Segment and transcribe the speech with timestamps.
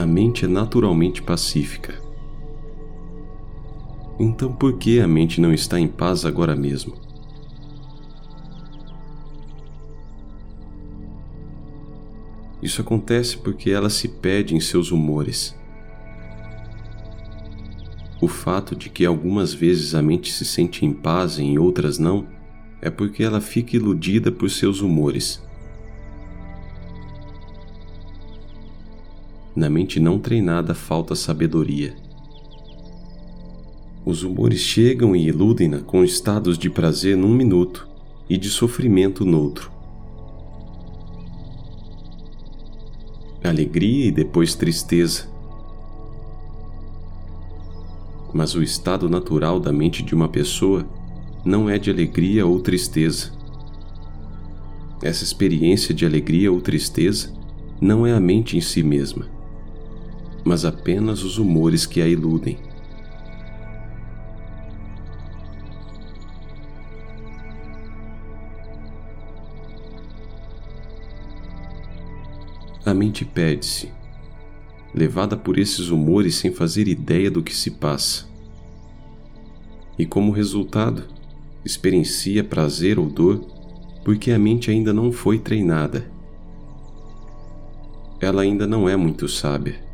[0.00, 2.00] a mente é naturalmente pacífica.
[4.18, 6.94] Então por que a mente não está em paz agora mesmo?
[12.62, 15.54] Isso acontece porque ela se perde em seus humores.
[18.20, 21.98] O fato de que algumas vezes a mente se sente em paz e em outras
[21.98, 22.26] não
[22.82, 25.42] é porque ela fica iludida por seus humores.
[29.60, 31.94] Na mente não treinada falta sabedoria.
[34.06, 37.86] Os humores chegam e iludem-na com estados de prazer num minuto
[38.26, 39.70] e de sofrimento noutro.
[43.44, 45.28] Alegria e depois tristeza.
[48.32, 50.88] Mas o estado natural da mente de uma pessoa
[51.44, 53.30] não é de alegria ou tristeza.
[55.02, 57.30] Essa experiência de alegria ou tristeza
[57.78, 59.38] não é a mente em si mesma,
[60.44, 62.58] mas apenas os humores que a iludem.
[72.90, 73.92] a mente perde-se,
[74.92, 78.26] levada por esses humores sem fazer ideia do que se passa.
[79.98, 81.04] E como resultado,
[81.64, 83.40] experiencia prazer ou dor
[84.04, 86.10] porque a mente ainda não foi treinada.
[88.20, 89.89] Ela ainda não é muito sábia.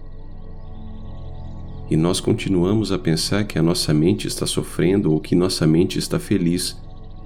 [1.89, 5.99] E nós continuamos a pensar que a nossa mente está sofrendo ou que nossa mente
[5.99, 6.77] está feliz,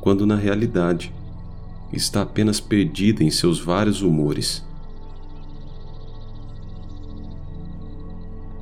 [0.01, 1.13] quando na realidade
[1.93, 4.65] está apenas perdida em seus vários humores.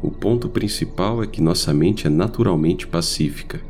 [0.00, 3.60] O ponto principal é que nossa mente é naturalmente pacífica.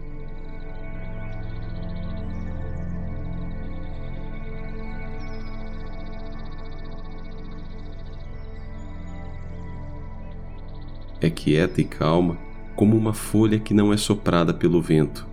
[11.48, 12.36] Quieta e calma
[12.76, 15.26] como uma folha que não é soprada pelo vento.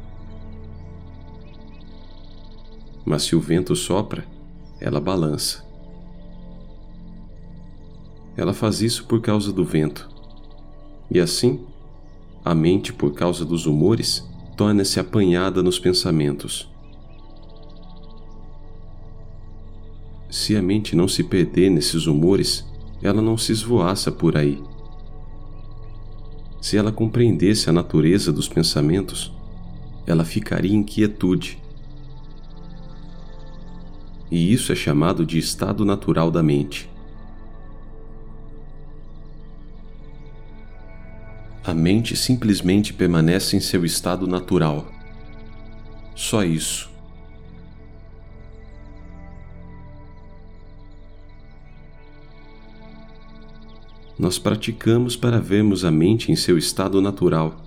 [3.03, 4.25] Mas se o vento sopra,
[4.79, 5.65] ela balança.
[8.37, 10.09] Ela faz isso por causa do vento
[11.11, 11.59] e assim,
[12.43, 16.71] a mente, por causa dos humores, torna-se apanhada nos pensamentos.
[20.29, 22.65] Se a mente não se perder nesses humores,
[23.03, 24.63] ela não se esvoaça por aí.
[26.65, 29.31] Se ela compreendesse a natureza dos pensamentos,
[30.07, 31.61] ela ficaria em quietude.
[34.31, 36.89] E isso é chamado de estado natural da mente.
[41.63, 44.87] A mente simplesmente permanece em seu estado natural.
[46.15, 46.89] Só isso.
[54.17, 57.61] Nós praticamos para vermos a mente em seu estado natural.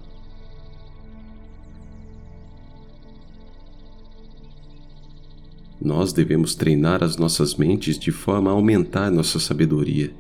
[5.81, 10.13] Nós devemos treinar as nossas mentes de forma a aumentar nossa sabedoria.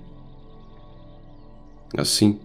[1.96, 2.38] Assim,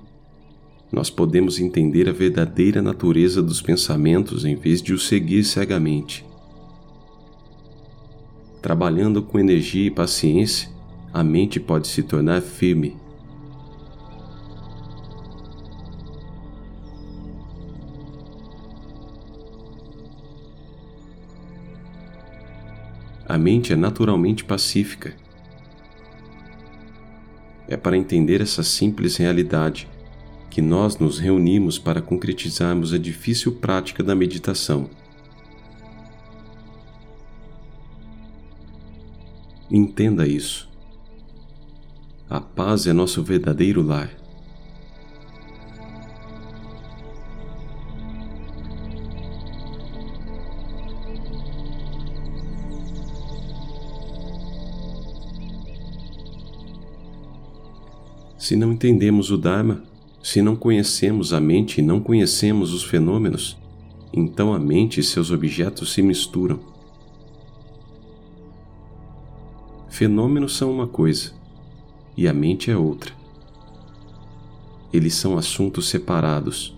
[0.92, 6.26] nós podemos entender a verdadeira natureza dos pensamentos em vez de os seguir cegamente.
[8.62, 10.70] Trabalhando com energia e paciência,
[11.12, 13.03] a mente pode se tornar firme.
[23.34, 25.16] A mente é naturalmente pacífica.
[27.68, 29.90] É para entender essa simples realidade
[30.52, 34.88] que nós nos reunimos para concretizarmos a difícil prática da meditação.
[39.72, 40.70] Entenda isso.
[42.30, 44.23] A paz é nosso verdadeiro lar.
[58.54, 59.82] Se não entendemos o Dharma,
[60.22, 63.58] se não conhecemos a mente e não conhecemos os fenômenos,
[64.14, 66.60] então a mente e seus objetos se misturam.
[69.90, 71.32] Fenômenos são uma coisa
[72.16, 73.12] e a mente é outra.
[74.94, 76.78] Eles são assuntos separados.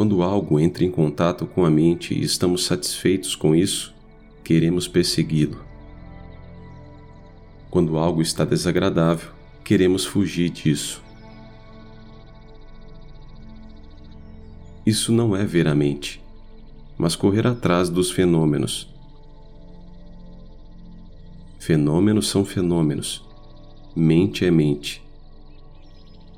[0.00, 3.94] Quando algo entra em contato com a mente e estamos satisfeitos com isso,
[4.42, 5.62] queremos persegui-lo.
[7.70, 9.30] Quando algo está desagradável,
[9.62, 11.04] queremos fugir disso.
[14.86, 16.24] Isso não é ver a mente,
[16.96, 18.90] mas correr atrás dos fenômenos,
[21.58, 23.22] Fenômenos são fenômenos.
[23.94, 25.02] Mente é mente.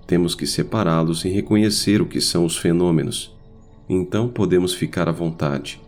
[0.04, 3.31] Temos que separá-los e reconhecer o que são os fenômenos.
[3.94, 5.78] Então podemos ficar à vontade.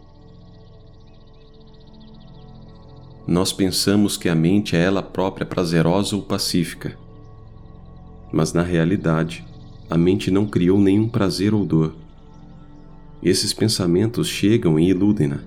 [3.27, 6.99] Nós pensamos que a mente é ela própria prazerosa ou pacífica.
[8.31, 9.43] Mas na realidade,
[9.89, 11.97] a mente não criou nenhum prazer ou dor.
[13.23, 15.41] Esses pensamentos chegam e iludem-na,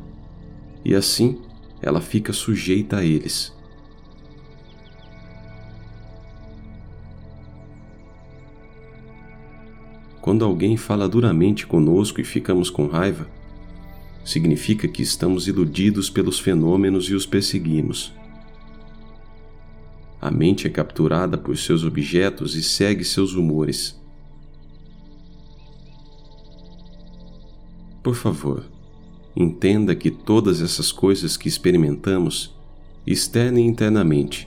[0.83, 1.39] e assim
[1.79, 3.55] ela fica sujeita a eles.
[10.27, 13.29] Quando alguém fala duramente conosco e ficamos com raiva,
[14.25, 18.13] significa que estamos iludidos pelos fenômenos e os perseguimos.
[20.19, 23.97] A mente é capturada por seus objetos e segue seus humores.
[28.03, 28.65] Por favor,
[29.33, 32.53] entenda que todas essas coisas que experimentamos,
[33.05, 34.45] externa e internamente,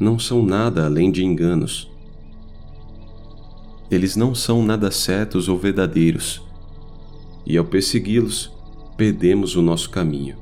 [0.00, 1.91] não são nada além de enganos
[3.94, 6.42] eles não são nada certos ou verdadeiros,
[7.44, 8.50] e ao persegui-los,
[8.96, 10.38] perdemos o nosso caminho.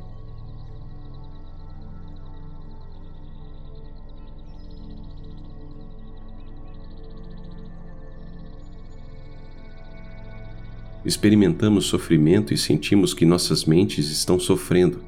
[11.05, 15.03] Experimentamos sofrimento e sentimos que nossas mentes estão sofrendo.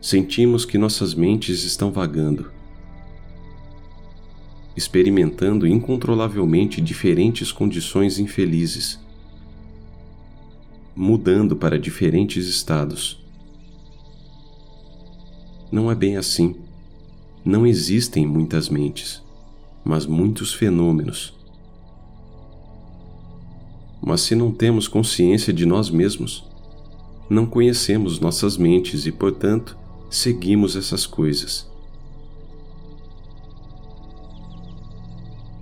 [0.00, 2.53] Sentimos que nossas mentes estão vagando
[4.76, 8.98] experimentando incontrolavelmente diferentes condições infelizes,
[10.96, 13.22] mudando para diferentes estados.
[15.70, 16.56] Não é bem assim.
[17.44, 19.22] Não existem muitas mentes,
[19.84, 21.34] mas muitos fenômenos.
[24.00, 26.44] Mas se não temos consciência de nós mesmos,
[27.28, 29.76] não conhecemos nossas mentes e, portanto,
[30.10, 31.68] seguimos essas coisas.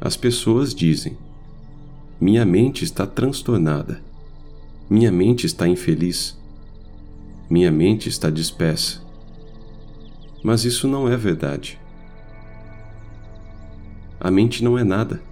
[0.05, 1.17] As pessoas dizem:
[2.21, 4.03] Minha mente está transtornada.
[4.91, 6.37] Minha mente está infeliz.
[7.49, 9.01] Minha mente está dispersa.
[10.43, 11.79] Mas isso não é verdade.
[14.19, 15.23] A mente não é nada.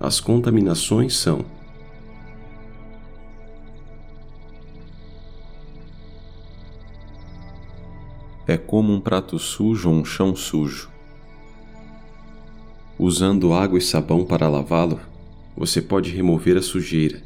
[0.00, 1.44] As contaminações são.
[8.46, 10.93] É como um prato sujo ou um chão sujo.
[12.98, 15.00] Usando água e sabão para lavá-lo,
[15.56, 17.20] você pode remover a sujeira.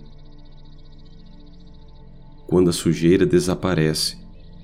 [2.47, 4.17] Quando a sujeira desaparece,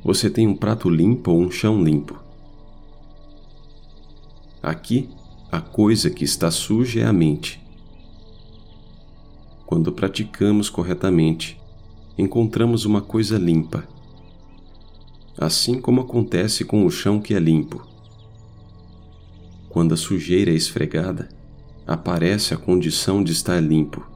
[0.02, 2.18] você tem um prato limpo ou um chão limpo.
[4.62, 5.10] Aqui,
[5.52, 7.62] a coisa que está suja é a mente.
[9.66, 11.60] Quando praticamos corretamente,
[12.16, 13.86] encontramos uma coisa limpa.
[15.36, 17.93] Assim como acontece com o chão que é limpo.
[19.74, 21.28] Quando a sujeira é esfregada,
[21.84, 24.06] aparece a condição de estar limpo.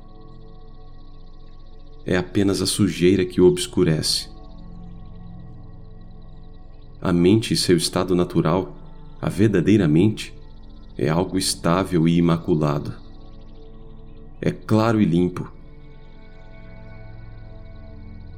[2.06, 4.28] É apenas a sujeira que o obscurece.
[7.02, 8.72] A mente e seu estado natural,
[9.20, 10.32] a verdadeira mente,
[10.96, 12.94] é algo estável e imaculado.
[14.40, 15.52] É claro e limpo.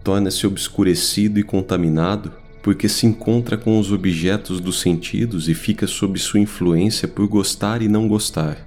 [0.02, 6.18] Torna-se obscurecido e contaminado porque se encontra com os objetos dos sentidos e fica sob
[6.18, 8.66] sua influência por gostar e não gostar.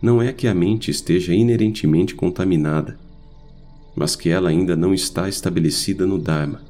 [0.00, 2.98] Não é que a mente esteja inerentemente contaminada,
[3.94, 6.60] mas que ela ainda não está estabelecida no Dharma.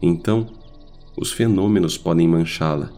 [0.00, 0.46] Então,
[1.16, 2.90] os fenômenos podem manchá-la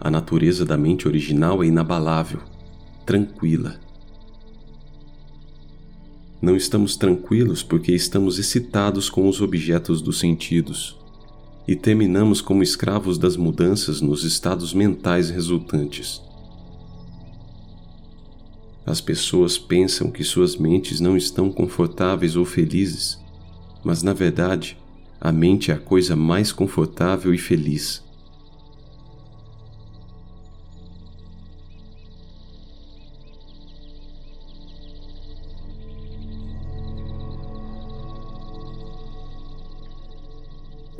[0.00, 2.40] A natureza da mente original é inabalável,
[3.04, 3.80] tranquila.
[6.40, 10.96] Não estamos tranquilos porque estamos excitados com os objetos dos sentidos
[11.66, 16.22] e terminamos como escravos das mudanças nos estados mentais resultantes.
[18.84, 23.18] As pessoas pensam que suas mentes não estão confortáveis ou felizes,
[23.82, 24.78] mas na verdade,
[25.20, 28.05] a mente é a coisa mais confortável e feliz.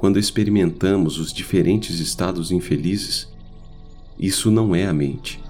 [0.07, 3.27] Quando experimentamos os diferentes estados infelizes,
[4.17, 5.43] isso não é a mente.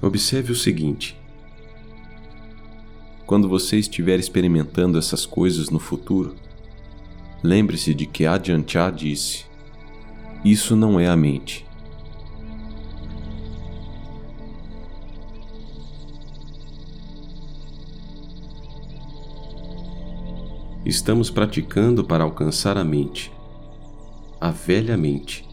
[0.00, 1.16] Observe o seguinte:
[3.26, 6.36] Quando você estiver experimentando essas coisas no futuro,
[7.42, 8.22] lembre-se de que
[8.64, 9.44] Chah disse:
[10.44, 11.66] Isso não é a mente.
[20.90, 23.32] Estamos praticando para alcançar a mente,
[24.40, 25.48] a velha mente.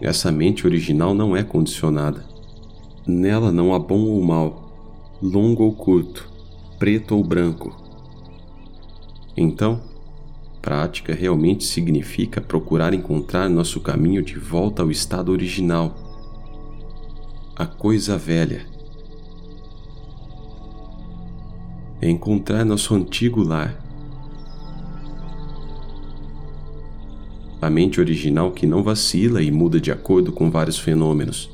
[0.00, 2.24] Essa mente original não é condicionada.
[3.04, 6.30] Nela não há bom ou mal, longo ou curto,
[6.78, 7.76] preto ou branco.
[9.36, 9.80] Então,
[10.62, 15.96] prática realmente significa procurar encontrar nosso caminho de volta ao estado original,
[17.56, 18.77] a coisa velha.
[22.00, 23.76] É encontrar nosso antigo lar.
[27.60, 31.50] A mente original que não vacila e muda de acordo com vários fenômenos.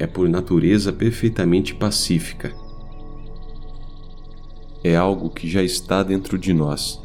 [0.00, 2.54] é por natureza perfeitamente pacífica.
[4.82, 6.98] É algo que já está dentro de nós.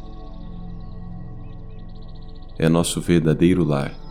[2.58, 4.05] É nosso verdadeiro lar.